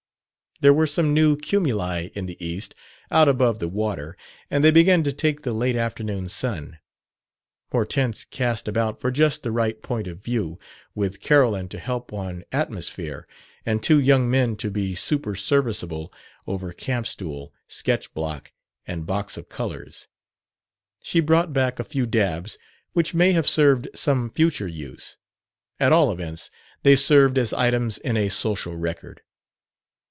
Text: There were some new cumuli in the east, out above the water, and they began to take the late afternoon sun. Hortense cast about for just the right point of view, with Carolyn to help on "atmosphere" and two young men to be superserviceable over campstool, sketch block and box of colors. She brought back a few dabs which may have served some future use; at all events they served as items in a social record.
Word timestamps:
There 0.61 0.75
were 0.75 0.85
some 0.85 1.15
new 1.15 1.37
cumuli 1.37 2.11
in 2.13 2.27
the 2.27 2.37
east, 2.39 2.75
out 3.09 3.27
above 3.27 3.57
the 3.57 3.67
water, 3.67 4.15
and 4.51 4.63
they 4.63 4.69
began 4.69 5.01
to 5.01 5.11
take 5.11 5.41
the 5.41 5.53
late 5.53 5.75
afternoon 5.75 6.29
sun. 6.29 6.77
Hortense 7.71 8.25
cast 8.25 8.67
about 8.67 9.01
for 9.01 9.09
just 9.09 9.41
the 9.41 9.51
right 9.51 9.81
point 9.81 10.05
of 10.05 10.23
view, 10.23 10.59
with 10.93 11.19
Carolyn 11.19 11.67
to 11.69 11.79
help 11.79 12.13
on 12.13 12.43
"atmosphere" 12.51 13.25
and 13.65 13.81
two 13.81 13.99
young 13.99 14.29
men 14.29 14.55
to 14.57 14.69
be 14.69 14.93
superserviceable 14.93 16.09
over 16.45 16.73
campstool, 16.73 17.51
sketch 17.67 18.13
block 18.13 18.53
and 18.85 19.07
box 19.07 19.37
of 19.37 19.49
colors. 19.49 20.09
She 21.01 21.21
brought 21.21 21.53
back 21.53 21.79
a 21.79 21.83
few 21.83 22.05
dabs 22.05 22.59
which 22.93 23.15
may 23.15 23.31
have 23.31 23.49
served 23.49 23.87
some 23.95 24.29
future 24.29 24.67
use; 24.67 25.17
at 25.79 25.91
all 25.91 26.11
events 26.11 26.51
they 26.83 26.95
served 26.95 27.39
as 27.39 27.51
items 27.51 27.97
in 27.97 28.15
a 28.15 28.29
social 28.29 28.75
record. 28.77 29.21